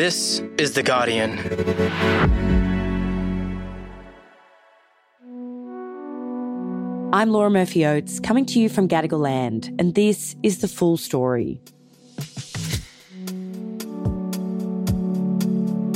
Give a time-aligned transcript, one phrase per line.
[0.00, 1.40] This is The Guardian.
[7.12, 10.98] I'm Laura Murphy Oates, coming to you from Gadigal Land, and this is the full
[10.98, 11.60] story.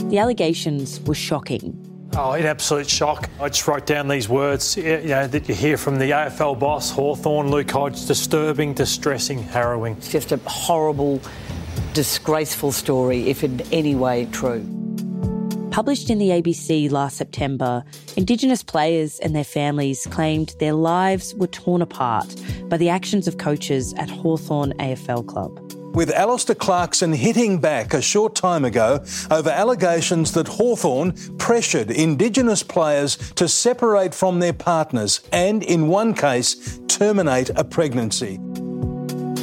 [0.08, 1.78] The allegations were shocking.
[2.16, 3.30] Oh, an absolute shock.
[3.40, 6.90] I just wrote down these words you know, that you hear from the AFL boss,
[6.90, 9.96] Hawthorn, Luke Hodge disturbing, distressing, harrowing.
[9.98, 11.20] It's just a horrible,
[11.92, 14.66] disgraceful story, if in any way true.
[15.70, 17.82] Published in the ABC last September,
[18.14, 22.34] Indigenous players and their families claimed their lives were torn apart
[22.68, 25.58] by the actions of coaches at Hawthorn AFL Club.
[25.94, 32.62] With Alastair Clarkson hitting back a short time ago over allegations that Hawthorn pressured Indigenous
[32.62, 38.38] players to separate from their partners and, in one case, terminate a pregnancy.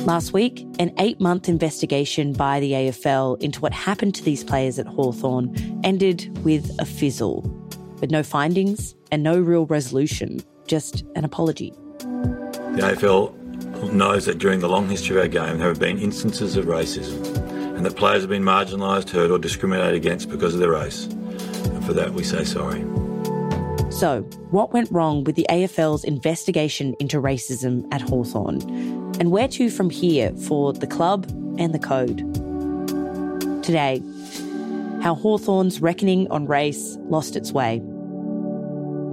[0.09, 4.79] Last week, an eight month investigation by the AFL into what happened to these players
[4.79, 7.41] at Hawthorn ended with a fizzle,
[8.01, 11.69] with no findings and no real resolution, just an apology.
[11.99, 16.57] The AFL knows that during the long history of our game there have been instances
[16.57, 17.23] of racism
[17.77, 21.05] and that players have been marginalised, hurt, or discriminated against because of their race.
[21.05, 22.81] And for that, we say sorry.
[23.91, 28.98] So, what went wrong with the AFL's investigation into racism at Hawthorn?
[29.19, 31.25] And where to from here for the club
[31.59, 32.19] and the code?
[33.63, 34.01] Today,
[35.01, 37.81] how Hawthorn's reckoning on race lost its way.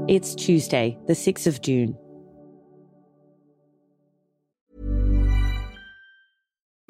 [0.08, 1.98] It's Tuesday, the 6th of June.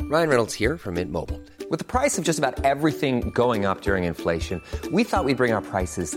[0.02, 1.40] Ryan Reynolds here from Mint Mobile.
[1.68, 5.52] With the price of just about everything going up during inflation, we thought we'd bring
[5.52, 6.16] our prices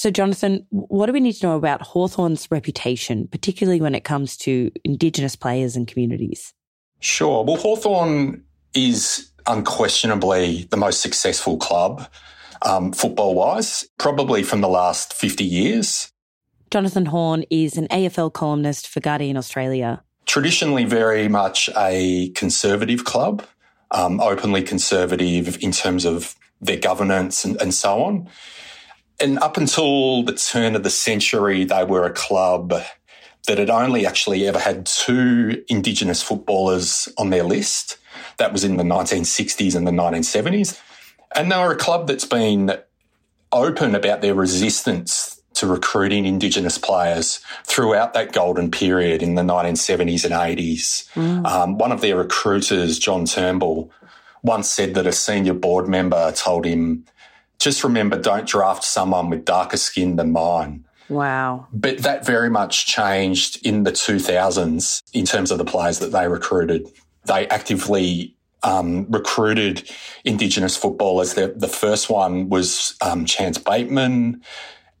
[0.00, 4.34] So, Jonathan, what do we need to know about Hawthorn's reputation, particularly when it comes
[4.38, 6.54] to Indigenous players and communities?
[7.00, 7.44] Sure.
[7.44, 12.08] Well, Hawthorn is unquestionably the most successful club
[12.62, 16.10] um, football wise, probably from the last 50 years.
[16.70, 20.02] Jonathan Horn is an AFL columnist for Guardian Australia.
[20.24, 23.44] Traditionally, very much a conservative club,
[23.90, 28.30] um, openly conservative in terms of their governance and, and so on.
[29.20, 32.72] And up until the turn of the century, they were a club
[33.46, 37.98] that had only actually ever had two Indigenous footballers on their list.
[38.38, 40.80] That was in the 1960s and the 1970s.
[41.34, 42.78] And they were a club that's been
[43.52, 50.24] open about their resistance to recruiting Indigenous players throughout that golden period in the 1970s
[50.24, 51.12] and 80s.
[51.14, 51.46] Mm.
[51.46, 53.90] Um, one of their recruiters, John Turnbull,
[54.42, 57.04] once said that a senior board member told him,
[57.60, 60.84] just remember, don't draft someone with darker skin than mine.
[61.08, 61.66] Wow.
[61.72, 66.26] But that very much changed in the 2000s in terms of the players that they
[66.26, 66.88] recruited.
[67.26, 69.90] They actively um, recruited
[70.24, 71.34] Indigenous footballers.
[71.34, 74.42] The, the first one was um, Chance Bateman.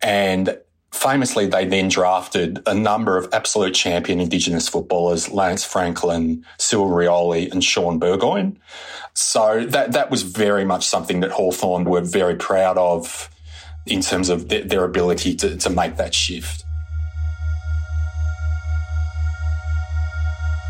[0.02, 0.58] And
[0.92, 7.50] famously, they then drafted a number of absolute champion Indigenous footballers, Lance Franklin, Cyril Rioli,
[7.50, 8.58] and Shaun Burgoyne.
[9.14, 13.30] So that, that was very much something that Hawthorn were very proud of
[13.86, 16.64] in terms of th- their ability to, to make that shift.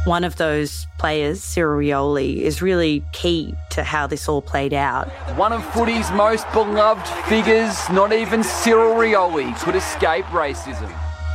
[0.05, 5.09] One of those players, Cyril Rioli, is really key to how this all played out.
[5.37, 10.91] One of footy's most beloved figures, not even Cyril Rioli could escape racism.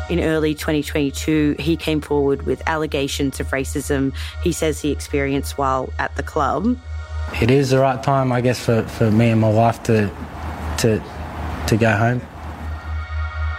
[0.10, 5.94] In early 2022, he came forward with allegations of racism he says he experienced while
[6.00, 6.76] at the club.
[7.40, 10.10] It is the right time, I guess, for, for me and my wife to,
[10.80, 11.04] to,
[11.68, 12.22] to go home.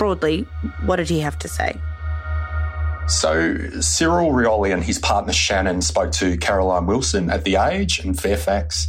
[0.00, 0.42] Broadly,
[0.84, 1.80] what did he have to say?
[3.08, 8.14] So Cyril Rioli and his partner Shannon spoke to Caroline Wilson at The Age in
[8.14, 8.88] Fairfax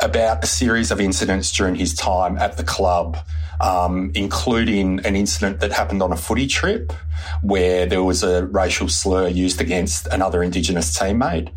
[0.00, 3.18] about a series of incidents during his time at the club
[3.60, 6.92] um, including an incident that happened on a footy trip
[7.42, 11.50] where there was a racial slur used against another Indigenous teammate.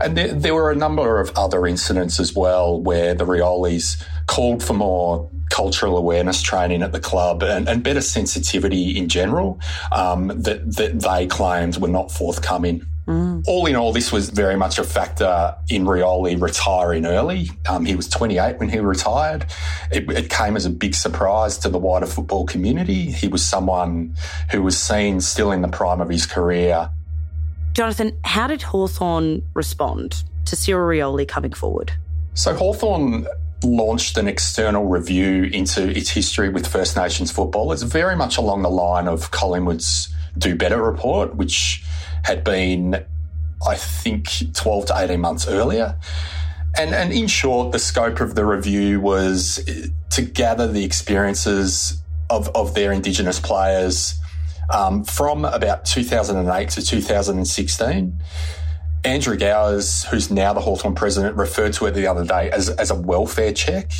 [0.00, 4.62] And there, there, were a number of other incidents as well where the Riolis called
[4.62, 9.58] for more cultural awareness training at the club and, and better sensitivity in general
[9.90, 12.86] um, that, that they claimed were not forthcoming.
[13.08, 13.42] Mm.
[13.48, 17.50] All in all, this was very much a factor in Rioli retiring early.
[17.66, 19.46] Um, he was 28 when he retired.
[19.90, 23.10] It, it, came as a big surprise to the wider football community.
[23.10, 24.14] He was someone
[24.50, 26.90] who was seen still in the prime of his career.
[27.72, 31.92] Jonathan, how did Hawthorn respond to Cyril Rioli coming forward?
[32.34, 33.26] So Hawthorn
[33.62, 37.72] launched an external review into its history with First Nations football.
[37.72, 41.82] It's very much along the line of Collingwood's Do Better report, which
[42.22, 43.04] had been,
[43.66, 45.98] I think, 12 to 18 months earlier.
[46.78, 49.64] And, and in short, the scope of the review was
[50.10, 52.00] to gather the experiences
[52.30, 54.14] of, of their Indigenous players
[54.70, 58.22] um, from about 2008 to 2016.
[59.04, 62.90] Andrew Gowers, who's now the Hawthorn president, referred to it the other day as, as
[62.90, 63.90] a welfare check.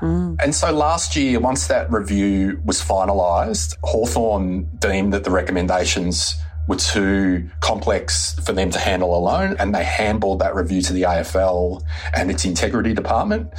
[0.00, 0.36] Mm.
[0.42, 6.36] And so last year, once that review was finalised, Hawthorn deemed that the recommendations
[6.68, 11.02] were too complex for them to handle alone, and they handballed that review to the
[11.02, 11.82] AFL
[12.14, 13.52] and its integrity department.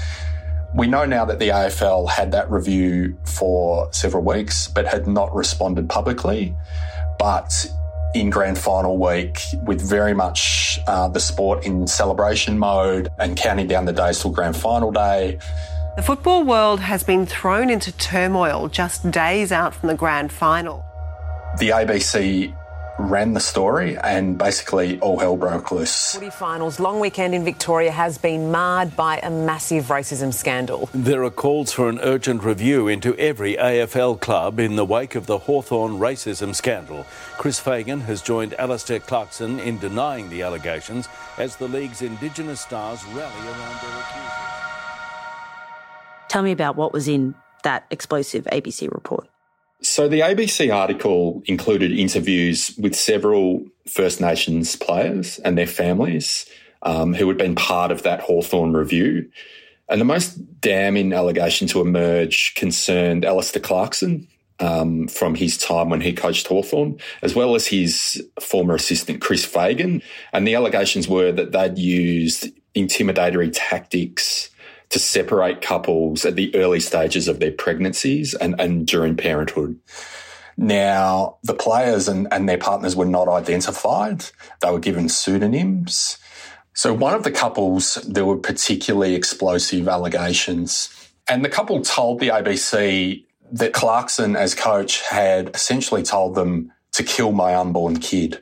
[0.76, 5.34] We know now that the AFL had that review for several weeks, but had not
[5.34, 6.56] responded publicly.
[7.18, 7.68] But
[8.16, 13.68] in grand final week, with very much uh, the sport in celebration mode and counting
[13.68, 15.38] down the days till grand final day,
[15.98, 20.84] the football world has been thrown into turmoil just days out from the grand final.
[21.60, 22.54] The ABC
[22.98, 26.14] ran the story and basically all hell broke loose.
[26.14, 30.90] Footy finals long weekend in Victoria has been marred by a massive racism scandal.
[30.94, 35.26] There are calls for an urgent review into every AFL club in the wake of
[35.26, 37.06] the Hawthorn racism scandal.
[37.38, 43.04] Chris Fagan has joined Alastair Clarkson in denying the allegations as the league's Indigenous stars
[43.08, 44.32] rally around their accusers.
[46.30, 49.28] Tell me about what was in that explosive ABC report.
[49.82, 56.46] So the ABC article included interviews with several First Nations players and their families
[56.82, 59.30] um, who had been part of that Hawthorn review.
[59.88, 64.28] And the most damning allegation to emerge concerned Alastair Clarkson
[64.60, 69.46] um, from his time when he coached Hawthorn, as well as his former assistant Chris
[69.46, 70.02] Fagan.
[70.34, 74.50] And the allegations were that they'd used intimidatory tactics
[74.96, 79.78] to separate couples at the early stages of their pregnancies and, and during parenthood.
[80.56, 84.24] Now, the players and, and their partners were not identified.
[84.62, 86.18] They were given pseudonyms.
[86.76, 90.88] So one of the couples, there were particularly explosive allegations.
[91.28, 97.04] And the couple told the ABC that Clarkson, as coach, had essentially told them to
[97.04, 98.42] kill my unborn kid.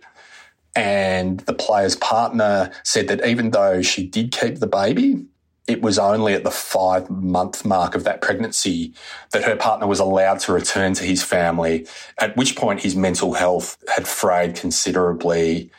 [0.75, 5.25] And the player's partner said that even though she did keep the baby,
[5.67, 8.93] it was only at the five month mark of that pregnancy
[9.31, 11.87] that her partner was allowed to return to his family,
[12.19, 15.71] at which point his mental health had frayed considerably.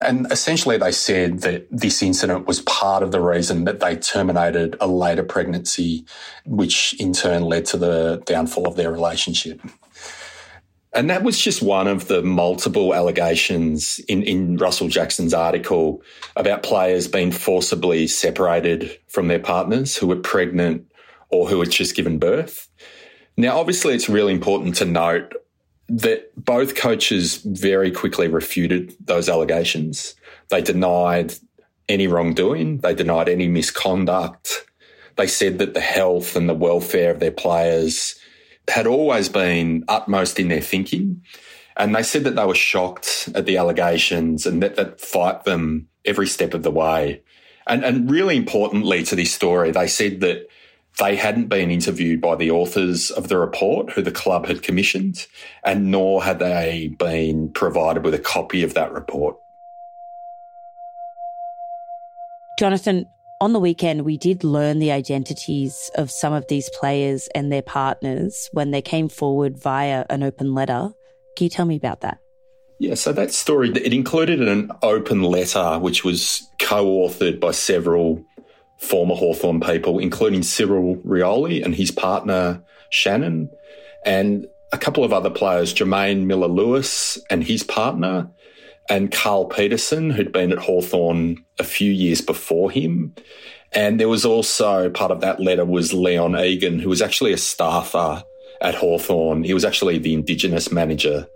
[0.00, 4.76] And essentially, they said that this incident was part of the reason that they terminated
[4.80, 6.04] a later pregnancy,
[6.44, 9.60] which in turn led to the downfall of their relationship.
[10.94, 16.02] And that was just one of the multiple allegations in, in Russell Jackson's article
[16.36, 20.86] about players being forcibly separated from their partners who were pregnant
[21.30, 22.68] or who had just given birth.
[23.38, 25.32] Now, obviously, it's really important to note
[25.88, 30.14] that both coaches very quickly refuted those allegations.
[30.50, 31.34] They denied
[31.88, 34.66] any wrongdoing, they denied any misconduct.
[35.16, 38.14] They said that the health and the welfare of their players
[38.68, 41.22] had always been utmost in their thinking.
[41.76, 45.88] And they said that they were shocked at the allegations and that that fight them
[46.04, 47.22] every step of the way.
[47.66, 50.48] And, and really importantly to this story, they said that
[50.98, 55.26] they hadn't been interviewed by the authors of the report who the club had commissioned,
[55.64, 59.36] and nor had they been provided with a copy of that report.
[62.58, 63.06] Jonathan,
[63.42, 67.60] on the weekend, we did learn the identities of some of these players and their
[67.60, 70.90] partners when they came forward via an open letter.
[71.34, 72.20] Can you tell me about that?
[72.78, 78.24] Yeah, so that story, it included an open letter which was co-authored by several
[78.78, 83.50] former Hawthorn people, including Cyril Rioli and his partner Shannon,
[84.06, 88.30] and a couple of other players, Jermaine Miller Lewis and his partner,
[88.88, 93.14] and Carl Peterson, who'd been at Hawthorn a few years before him.
[93.72, 97.38] And there was also part of that letter was Leon Egan, who was actually a
[97.38, 98.22] staffer
[98.60, 99.44] at Hawthorn.
[99.44, 101.26] He was actually the Indigenous manager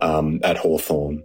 [0.00, 1.24] um, at Hawthorn.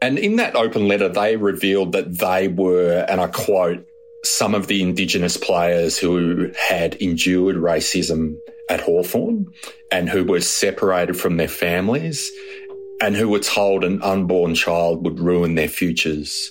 [0.00, 3.84] And in that open letter, they revealed that they were, and I quote,
[4.24, 8.36] some of the Indigenous players who had endured racism
[8.68, 9.46] at Hawthorn
[9.90, 12.30] and who were separated from their families
[13.00, 16.50] and who were told an unborn child would ruin their futures.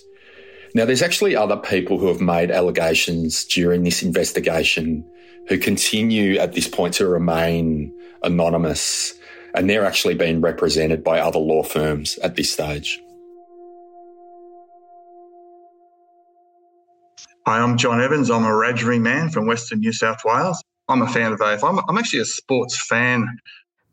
[0.74, 5.04] Now, there's actually other people who have made allegations during this investigation
[5.48, 9.14] who continue at this point to remain anonymous,
[9.54, 13.02] and they're actually being represented by other law firms at this stage.
[17.46, 18.30] Hi, I'm John Evans.
[18.30, 20.62] I'm a Wiradjuri man from Western New South Wales.
[20.90, 21.70] I'm a fan of AFL.
[21.70, 23.26] I'm, I'm actually a sports fan.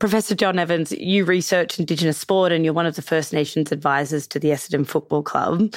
[0.05, 4.27] Professor John Evans, you research Indigenous sport and you're one of the First Nations advisors
[4.27, 5.75] to the Essendon Football Club.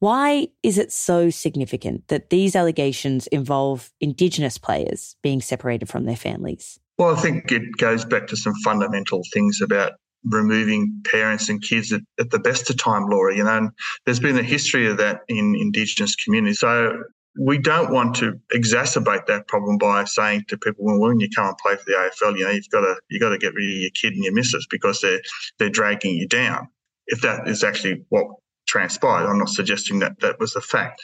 [0.00, 6.16] Why is it so significant that these allegations involve Indigenous players being separated from their
[6.16, 6.80] families?
[6.98, 9.92] Well, I think it goes back to some fundamental things about
[10.24, 13.32] removing parents and kids at, at, the best of time, Laura.
[13.36, 13.70] You know, and
[14.06, 16.58] there's been a history of that in Indigenous communities.
[16.58, 16.94] So
[17.38, 21.48] we don't want to exacerbate that problem by saying to people, well, when you come
[21.48, 23.64] and play for the AFL, you know, you've got to you got to get rid
[23.64, 25.22] of your kid and your missus because they're
[25.58, 26.68] they're dragging you down.
[27.06, 28.26] If that is actually what
[28.66, 29.28] transpired.
[29.28, 31.00] I'm not suggesting that that was the fact.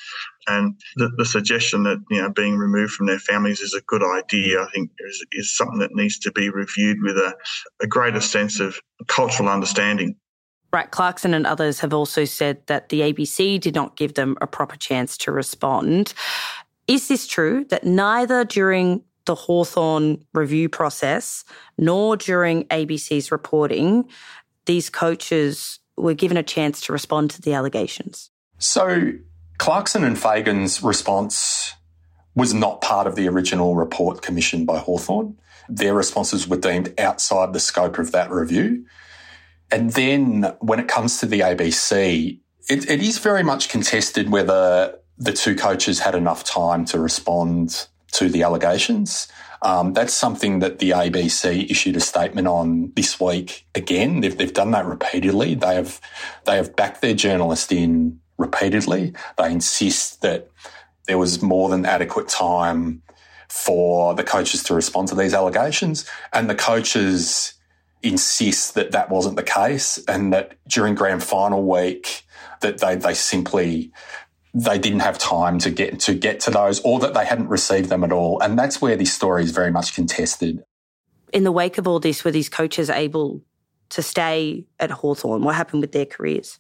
[0.46, 4.02] And the, the, suggestion that you know being removed from their families is a good
[4.02, 7.34] idea, I think, is, is something that needs to be reviewed with a,
[7.82, 10.16] a greater sense of cultural understanding.
[10.70, 14.46] Brett Clarkson and others have also said that the ABC did not give them a
[14.46, 16.12] proper chance to respond.
[16.86, 21.44] Is this true that neither during the Hawthorn review process
[21.76, 24.08] nor during ABC's reporting,
[24.66, 28.30] these coaches were given a chance to respond to the allegations?
[28.58, 29.12] So,
[29.58, 31.74] Clarkson and Fagan's response
[32.34, 35.36] was not part of the original report commissioned by Hawthorn.
[35.68, 38.86] Their responses were deemed outside the scope of that review.
[39.70, 44.98] And then when it comes to the ABC, it, it is very much contested whether
[45.18, 49.28] the two coaches had enough time to respond to the allegations.
[49.62, 53.66] Um, that's something that the ABC issued a statement on this week.
[53.74, 55.54] Again, they've, they've done that repeatedly.
[55.54, 56.00] They have
[56.44, 59.14] they have backed their journalist in repeatedly.
[59.36, 60.48] They insist that
[61.06, 63.02] there was more than adequate time
[63.48, 67.54] for the coaches to respond to these allegations, and the coaches
[68.02, 72.24] insist that that wasn't the case, and that during grand final week
[72.60, 73.92] that they they simply
[74.54, 77.88] they didn't have time to get to get to those or that they hadn't received
[77.88, 78.40] them at all.
[78.40, 80.64] And that's where this story is very much contested.
[81.32, 83.42] In the wake of all this, were these coaches able
[83.90, 85.42] to stay at Hawthorn?
[85.42, 86.58] What happened with their careers?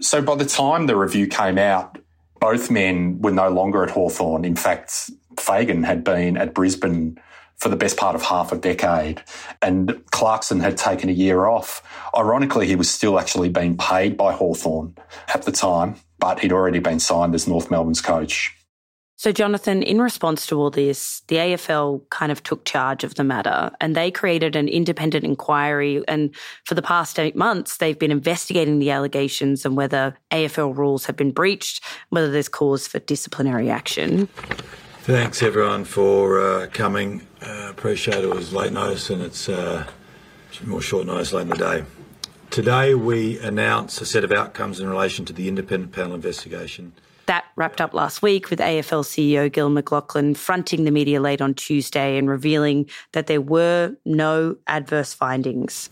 [0.00, 1.98] So by the time the review came out,
[2.40, 4.44] both men were no longer at Hawthorn.
[4.44, 7.18] In fact, Fagan had been at Brisbane
[7.62, 9.22] for the best part of half a decade,
[9.62, 11.82] and Clarkson had taken a year off.
[12.16, 14.96] Ironically, he was still actually being paid by Hawthorn
[15.32, 18.56] at the time but he'd already been signed as North Melbourne's coach.
[19.16, 23.24] So, Jonathan, in response to all this, the AFL kind of took charge of the
[23.24, 26.00] matter and they created an independent inquiry.
[26.06, 26.32] And
[26.64, 31.16] for the past eight months, they've been investigating the allegations and whether AFL rules have
[31.16, 34.28] been breached, whether there's cause for disciplinary action.
[35.02, 37.26] Thanks, everyone, for uh, coming.
[37.44, 39.84] Uh, appreciate it was late notice and it's uh,
[40.64, 41.84] more short notice late in the day.
[42.50, 46.92] Today, we announce a set of outcomes in relation to the independent panel investigation.
[47.26, 51.54] That wrapped up last week with AFL CEO Gil McLachlan fronting the media late on
[51.54, 55.90] Tuesday and revealing that there were no adverse findings.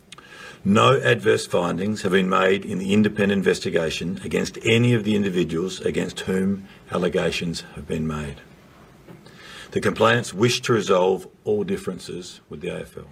[0.65, 5.81] No adverse findings have been made in the independent investigation against any of the individuals
[5.81, 8.37] against whom allegations have been made.
[9.71, 13.07] The complainants wish to resolve all differences with the AFL.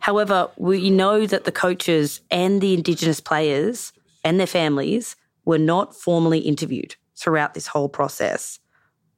[0.00, 5.94] However, we know that the coaches and the Indigenous players and their families were not
[5.94, 8.60] formally interviewed throughout this whole process.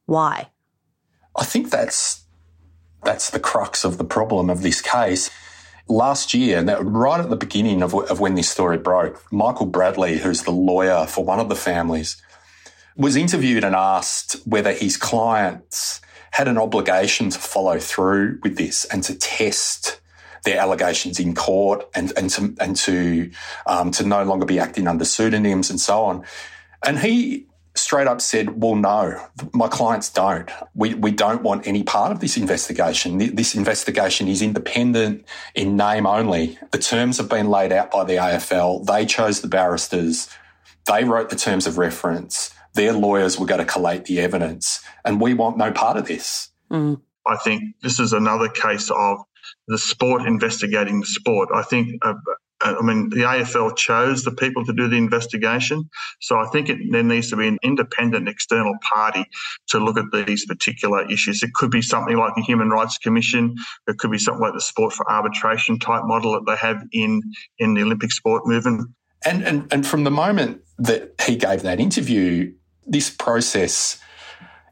[0.05, 0.49] Why?
[1.35, 2.25] I think that's
[3.03, 5.29] that's the crux of the problem of this case.
[5.87, 10.43] Last year, right at the beginning of, of when this story broke, Michael Bradley, who's
[10.43, 12.21] the lawyer for one of the families,
[12.97, 16.01] was interviewed and asked whether his clients
[16.37, 19.99] had an obligation to follow through with this and to test
[20.43, 23.31] their allegations in court and, and to, and to,
[23.65, 26.23] um, to no longer be acting under pseudonyms and so on.
[26.85, 29.19] And he straight up said, well, no,
[29.51, 30.47] my clients don't.
[30.75, 33.17] We, we don't want any part of this investigation.
[33.17, 35.25] This investigation is independent
[35.55, 36.59] in name only.
[36.69, 38.85] The terms have been laid out by the AFL.
[38.85, 40.29] They chose the barristers.
[40.85, 42.53] They wrote the terms of reference.
[42.77, 46.49] Their lawyers were going to collate the evidence and we want no part of this.
[46.71, 47.01] Mm.
[47.25, 49.17] I think this is another case of
[49.67, 51.49] the sport investigating the sport.
[51.53, 52.13] I think uh,
[52.59, 55.89] I mean, the AFL chose the people to do the investigation.
[56.21, 59.25] So I think it, there needs to be an independent external party
[59.67, 61.43] to look at these particular issues.
[61.43, 63.55] It could be something like the Human Rights Commission.
[63.87, 67.21] It could be something like the sport for arbitration type model that they have in,
[67.59, 68.89] in the Olympic sport movement.
[69.23, 72.53] And, and, and from the moment that he gave that interview,
[72.87, 73.99] this process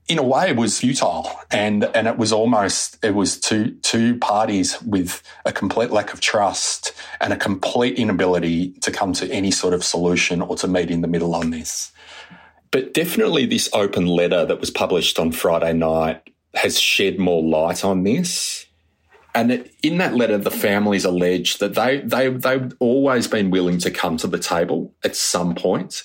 [0.07, 4.17] in a way it was futile and and it was almost it was two two
[4.19, 9.51] parties with a complete lack of trust and a complete inability to come to any
[9.51, 11.91] sort of solution or to meet in the middle on this.
[12.69, 16.21] But definitely this open letter that was published on Friday night
[16.53, 18.67] has shed more light on this.
[19.33, 23.89] And in that letter the families allege that they they they've always been willing to
[23.89, 26.03] come to the table at some point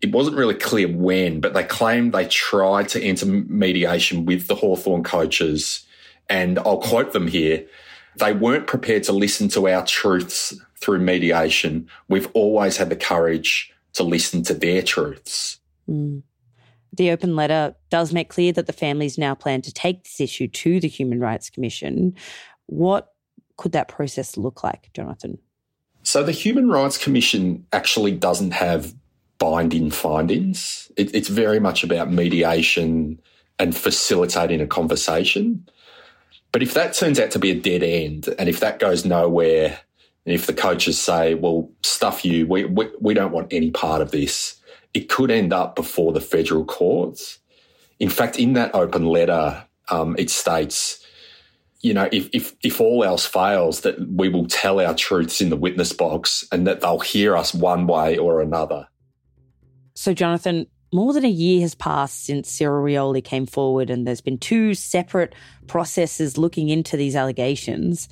[0.00, 4.54] it wasn't really clear when, but they claimed they tried to enter mediation with the
[4.54, 5.84] Hawthorn coaches.
[6.28, 7.66] And I'll quote them here.
[8.16, 11.88] They weren't prepared to listen to our truths through mediation.
[12.08, 15.58] We've always had the courage to listen to their truths.
[15.88, 16.22] Mm.
[16.92, 20.48] The open letter does make clear that the families now plan to take this issue
[20.48, 22.14] to the Human Rights Commission.
[22.66, 23.12] What
[23.56, 25.38] could that process look like, Jonathan?
[26.02, 28.94] So, the Human Rights Commission actually doesn't have
[29.38, 30.90] binding findings.
[30.96, 33.20] It, it's very much about mediation
[33.58, 35.68] and facilitating a conversation.
[36.52, 39.80] But if that turns out to be a dead end, and if that goes nowhere,
[40.24, 44.02] and if the coaches say, well, stuff you, we, we, we don't want any part
[44.02, 44.60] of this,
[44.92, 47.38] it could end up before the federal courts.
[48.00, 51.04] In fact, in that open letter, um, it states,
[51.80, 55.50] you know, if, if, if all else fails, that we will tell our truths in
[55.50, 58.88] the witness box and that they'll hear us one way or another.
[59.96, 64.20] So, Jonathan, more than a year has passed since Cyril Rioli came forward, and there's
[64.20, 65.34] been two separate
[65.66, 68.06] processes looking into these allegations.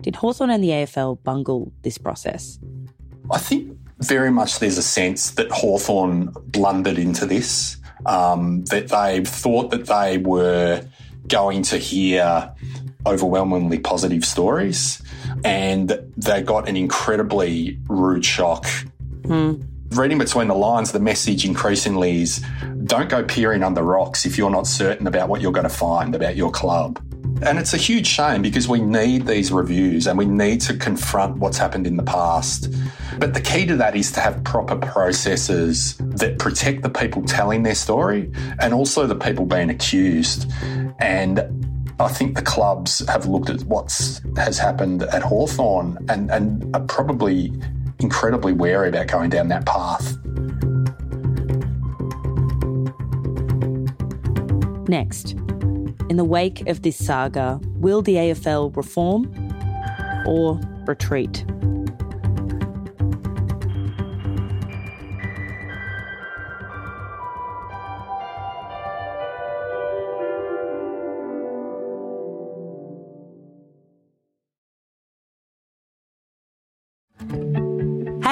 [0.00, 2.58] Did Hawthorn and the AFL bungle this process?
[3.30, 7.76] I think very much there's a sense that Hawthorn blundered into this,
[8.06, 10.82] um, that they thought that they were
[11.28, 12.50] going to hear
[13.06, 15.02] overwhelmingly positive stories,
[15.44, 18.66] and they got an incredibly rude shock.
[19.26, 22.44] Hmm reading between the lines, the message increasingly is
[22.84, 26.14] don't go peering under rocks if you're not certain about what you're going to find
[26.14, 27.00] about your club.
[27.42, 31.36] And it's a huge shame because we need these reviews and we need to confront
[31.36, 32.72] what's happened in the past.
[33.18, 37.62] But the key to that is to have proper processes that protect the people telling
[37.62, 40.50] their story and also the people being accused.
[40.98, 41.40] And
[41.98, 43.90] I think the clubs have looked at what
[44.36, 47.52] has happened at Hawthorn and, and are probably
[48.00, 50.16] incredibly wary about going down that path.
[54.88, 55.32] Next,
[56.08, 59.24] in the wake of this saga, will the AFL reform
[60.26, 61.44] or retreat?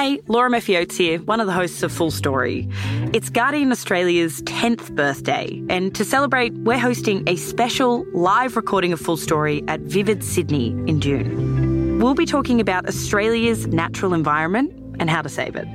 [0.05, 0.51] Hey, Laura
[0.97, 2.69] here, one of the hosts of Full Story.
[3.11, 9.01] It's Guardian Australia's 10th birthday, and to celebrate, we're hosting a special live recording of
[9.01, 11.97] Full Story at Vivid Sydney in June.
[11.97, 15.67] We'll be talking about Australia's natural environment and how to save it.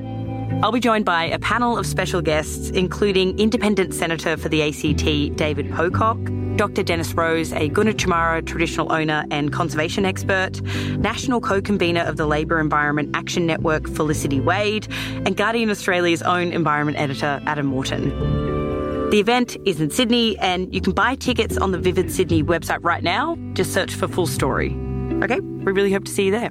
[0.63, 5.37] I'll be joined by a panel of special guests, including Independent Senator for the ACT
[5.37, 6.19] David Pocock,
[6.61, 6.83] Dr.
[6.83, 10.61] Dennis Rose, a Gunditjmara traditional owner and conservation expert,
[10.99, 14.87] national co convenor of the Labour Environment Action Network, Felicity Wade,
[15.25, 18.11] and Guardian Australia's own environment editor, Adam Morton.
[19.09, 22.81] The event is in Sydney, and you can buy tickets on the Vivid Sydney website
[22.83, 23.39] right now.
[23.55, 24.77] Just search for Full Story.
[25.23, 26.51] Okay, we really hope to see you there.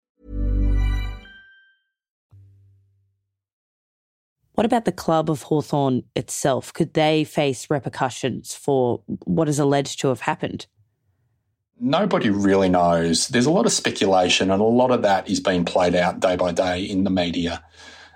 [4.53, 6.73] What about the club of Hawthorn itself?
[6.73, 10.67] Could they face repercussions for what is alleged to have happened?
[11.79, 13.29] Nobody really knows.
[13.29, 16.35] There's a lot of speculation, and a lot of that is being played out day
[16.35, 17.63] by day in the media.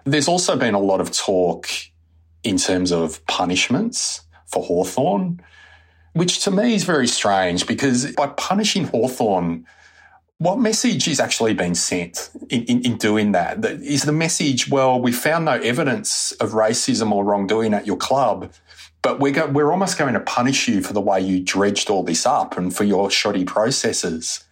[0.04, 1.67] There's also been a lot of talk
[2.43, 5.41] in terms of punishments for Hawthorn,
[6.13, 9.65] which to me is very strange because by punishing Hawthorn,
[10.38, 13.63] what message is actually being sent in, in, in doing that?
[13.63, 18.52] Is the message, well, we found no evidence of racism or wrongdoing at your club,
[19.02, 22.04] but we're, go- we're almost going to punish you for the way you dredged all
[22.04, 24.43] this up and for your shoddy processes.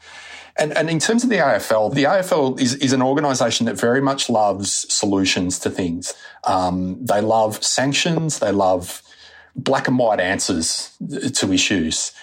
[0.56, 4.02] And, and in terms of the AFL, the AFL is, is an organisation that very
[4.02, 6.14] much loves solutions to things.
[6.44, 8.40] Um, they love sanctions.
[8.40, 9.02] They love
[9.56, 12.14] black and white answers to issues.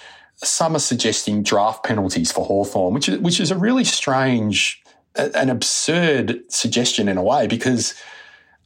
[0.42, 4.82] Some are suggesting draft penalties for Hawthorn, which is, which is a really strange
[5.16, 7.94] an absurd suggestion in a way because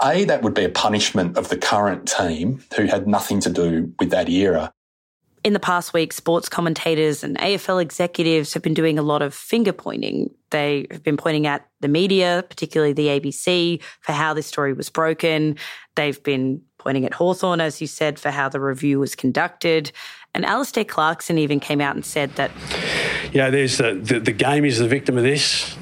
[0.03, 3.93] a that would be a punishment of the current team who had nothing to do
[3.99, 4.73] with that era
[5.45, 9.35] in the past week, sports commentators and AFL executives have been doing a lot of
[9.35, 10.31] finger pointing.
[10.51, 14.89] They have been pointing at the media, particularly the ABC, for how this story was
[14.89, 15.57] broken.
[15.97, 19.91] They've been pointing at Hawthorn, as you said, for how the review was conducted.
[20.35, 22.51] And Alastair Clarkson even came out and said that.
[23.33, 25.77] Yeah, there's the, the, the game is the victim of this.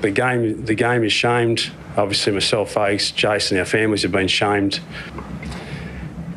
[0.00, 1.70] The game, the game is shamed.
[1.96, 4.80] Obviously, myself, Ace, Jason, our families have been shamed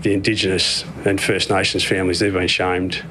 [0.01, 3.03] the Indigenous and First Nations families, they've been shamed.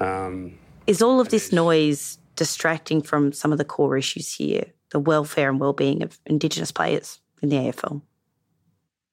[0.00, 4.98] Um, Is all of this noise distracting from some of the core issues here, the
[4.98, 8.02] welfare and well-being of Indigenous players in the AFL?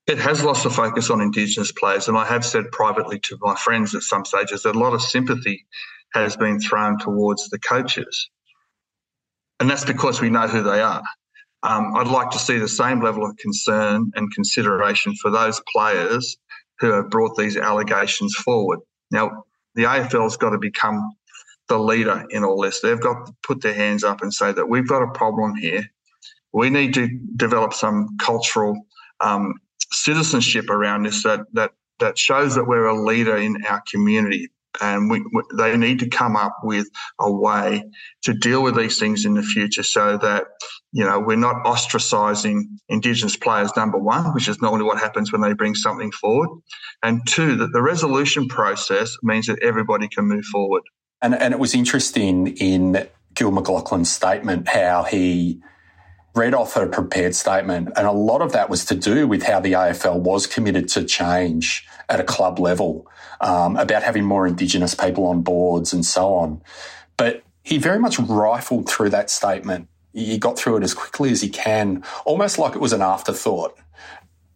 [0.07, 3.55] It has lost the focus on Indigenous players, and I have said privately to my
[3.55, 5.65] friends at some stages that a lot of sympathy
[6.13, 8.29] has been thrown towards the coaches.
[9.59, 11.03] And that's because we know who they are.
[11.63, 16.37] Um, I'd like to see the same level of concern and consideration for those players
[16.79, 18.79] who have brought these allegations forward.
[19.11, 19.43] Now,
[19.75, 21.11] the AFL's got to become
[21.67, 22.79] the leader in all this.
[22.79, 25.85] They've got to put their hands up and say that we've got a problem here.
[26.53, 28.79] We need to develop some cultural
[29.19, 29.55] um,
[29.91, 34.49] citizenship around this that that that shows that we're a leader in our community.
[34.79, 36.87] And we, we, they need to come up with
[37.19, 37.83] a way
[38.23, 40.45] to deal with these things in the future so that
[40.91, 45.41] you know we're not ostracizing indigenous players number one which is normally what happens when
[45.41, 46.49] they bring something forward.
[47.01, 50.83] And two that the resolution process means that everybody can move forward.
[51.21, 55.61] And, and it was interesting in gil McLachlan's statement how he
[56.37, 59.59] read off a prepared statement and a lot of that was to do with how
[59.59, 63.07] the afl was committed to change at a club level
[63.41, 66.61] um, about having more Indigenous people on boards and so on.
[67.17, 69.87] But he very much rifled through that statement.
[70.13, 73.77] He got through it as quickly as he can, almost like it was an afterthought.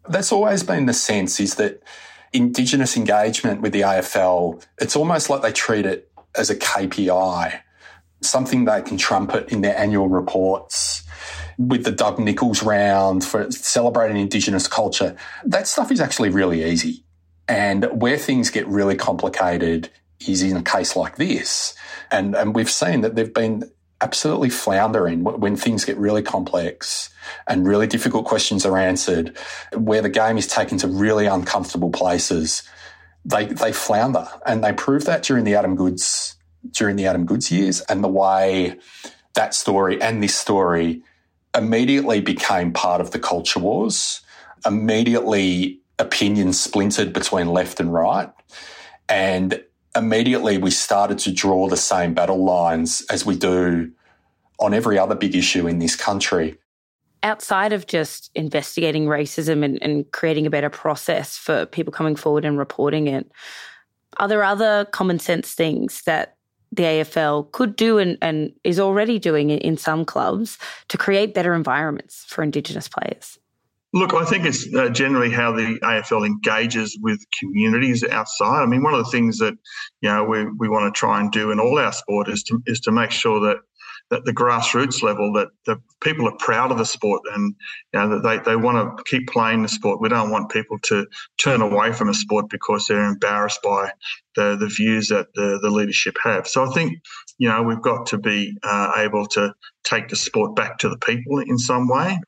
[0.10, 1.82] That's always been the sense is that
[2.34, 7.60] Indigenous engagement with the AFL, it's almost like they treat it as a KPI,
[8.22, 11.04] something they can trumpet in their annual reports
[11.58, 15.16] with the Doug Nicholls round for celebrating Indigenous culture.
[15.44, 17.04] That stuff is actually really easy.
[17.48, 19.90] And where things get really complicated
[20.28, 21.76] is in a case like this.
[22.12, 23.70] And, and we've seen that they've been
[24.02, 27.10] absolutely floundering when things get really complex
[27.48, 29.38] and really difficult questions are answered,
[29.74, 32.64] where the game is taken to really uncomfortable places.
[33.24, 36.36] They, they flounder and they proved that during the Adam Goodes,
[36.70, 38.78] during the Adam Goodes years and the way
[39.34, 41.04] that story and this story
[41.56, 44.22] immediately became part of the culture wars,
[44.66, 48.30] immediately opinions splintered between left and right.
[49.10, 49.64] And
[49.96, 53.92] immediately we started to draw the same battle lines as we do
[54.60, 56.58] on every other big issue in this country.
[57.24, 62.46] Outside of just investigating racism and, and creating a better process for people coming forward
[62.46, 63.32] and reporting it,
[64.18, 66.38] are there other common sense things that
[66.72, 70.58] the AFL could do and, and is already doing in some clubs
[70.88, 73.38] to create better environments for Indigenous players?
[73.94, 78.64] Look, I think it's uh, generally how the AFL engages with communities outside.
[78.64, 79.54] I mean, one of the things that
[80.00, 82.64] you know we, we want to try and do in all our sport is to
[82.68, 83.58] is to make sure that
[84.20, 87.56] the grassroots level that the people are proud of the sport and
[87.94, 90.02] you know that they, they want to keep playing the sport.
[90.02, 93.92] We don't want people to turn away from a sport because they're embarrassed by
[94.36, 96.48] the the views that the, the leadership have.
[96.48, 97.00] So I think
[97.38, 100.98] you know we've got to be uh, able to take the sport back to the
[100.98, 102.20] people in some way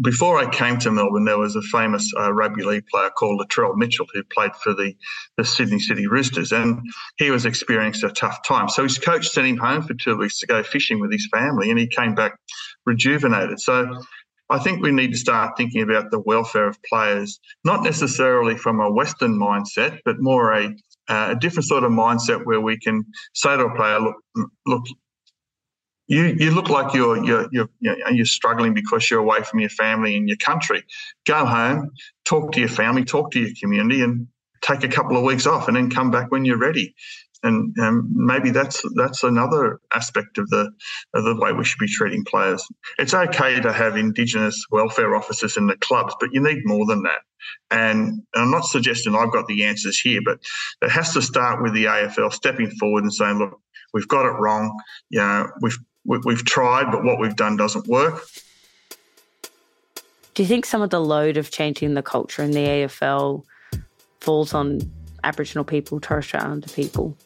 [0.00, 3.76] Before I came to Melbourne, there was a famous uh, rugby league player called Latrell
[3.76, 4.94] Mitchell who played for the,
[5.36, 6.80] the Sydney City Roosters, and
[7.18, 8.68] he was experiencing a tough time.
[8.68, 11.70] So his coach sent him home for two weeks to go fishing with his family,
[11.70, 12.38] and he came back
[12.84, 13.60] rejuvenated.
[13.60, 14.00] So
[14.48, 18.80] I think we need to start thinking about the welfare of players, not necessarily from
[18.80, 20.66] a Western mindset, but more a,
[21.08, 24.16] uh, a different sort of mindset where we can say to a player, look,
[24.66, 24.84] look,
[26.08, 30.16] you, you look like you're, you're, you're, you're struggling because you're away from your family
[30.16, 30.84] and your country.
[31.26, 31.90] Go home,
[32.24, 34.28] talk to your family, talk to your community, and
[34.62, 36.94] take a couple of weeks off and then come back when you're ready
[37.42, 40.70] and um, maybe that's that's another aspect of the
[41.14, 42.66] of the way we should be treating players.
[42.98, 47.02] It's okay to have Indigenous welfare officers in the clubs, but you need more than
[47.02, 47.20] that.
[47.70, 50.38] And, and I'm not suggesting I've got the answers here, but
[50.82, 53.60] it has to start with the AFL stepping forward and saying, "Look,
[53.92, 54.76] we've got it wrong.
[55.10, 58.22] You know, we've we've tried, but what we've done doesn't work."
[60.34, 63.44] Do you think some of the load of changing the culture in the AFL
[64.20, 64.80] falls on
[65.24, 67.16] Aboriginal people, Torres Strait Islander people?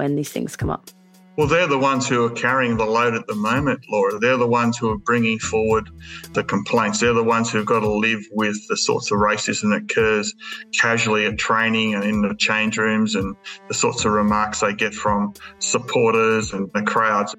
[0.00, 0.90] when these things come up?
[1.36, 4.18] Well, they're the ones who are carrying the load at the moment, Laura.
[4.18, 5.88] They're the ones who are bringing forward
[6.32, 7.00] the complaints.
[7.00, 10.34] They're the ones who've got to live with the sorts of racism that occurs
[10.78, 13.36] casually at training and in the change rooms and
[13.68, 17.34] the sorts of remarks they get from supporters and the crowds.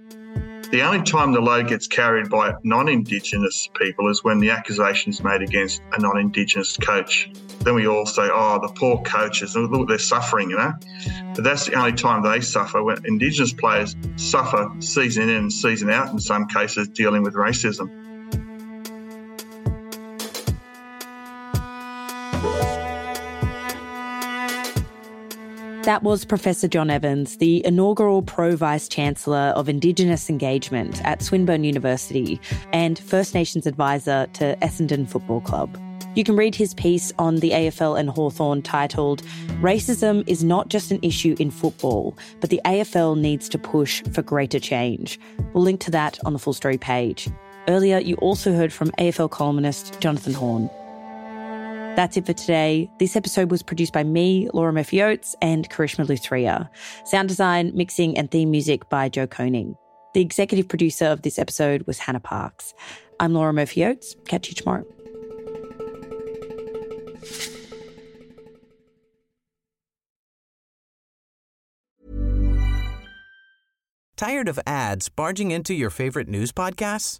[0.72, 5.12] The only time the load gets carried by non Indigenous people is when the accusation
[5.12, 7.30] is made against a non Indigenous coach.
[7.60, 10.72] Then we all say, oh, the poor coaches, look, they're suffering, you know?
[11.36, 15.90] But that's the only time they suffer when Indigenous players suffer season in and season
[15.90, 18.01] out, in some cases, dealing with racism.
[25.92, 31.66] That was Professor John Evans, the inaugural Pro Vice Chancellor of Indigenous Engagement at Swinburne
[31.66, 32.40] University
[32.72, 35.78] and First Nations advisor to Essendon Football Club.
[36.16, 39.24] You can read his piece on the AFL and Hawthorn titled
[39.60, 44.22] Racism is not just an issue in football, but the AFL needs to push for
[44.22, 45.20] greater change.
[45.52, 47.28] We'll link to that on the full story page.
[47.68, 50.70] Earlier, you also heard from AFL columnist Jonathan Horn.
[51.96, 52.90] That's it for today.
[53.00, 56.70] This episode was produced by me, Laura Murphy Oates, and Karishma Luthria.
[57.06, 59.76] Sound design, mixing, and theme music by Joe Koning.
[60.14, 62.74] The executive producer of this episode was Hannah Parks.
[63.20, 64.16] I'm Laura Murphy Oates.
[64.26, 64.86] Catch you tomorrow.
[74.16, 77.20] Tired of ads barging into your favorite news podcasts?